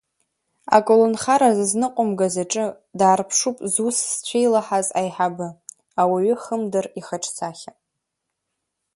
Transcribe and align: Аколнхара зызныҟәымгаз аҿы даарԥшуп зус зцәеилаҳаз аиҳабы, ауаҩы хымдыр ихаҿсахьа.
Аколнхара 0.77 1.49
зызныҟәымгаз 1.57 2.35
аҿы 2.43 2.65
даарԥшуп 2.99 3.57
зус 3.73 3.97
зцәеилаҳаз 4.11 4.87
аиҳабы, 4.99 5.47
ауаҩы 6.01 6.35
хымдыр 6.43 6.85
ихаҿсахьа. 6.99 7.71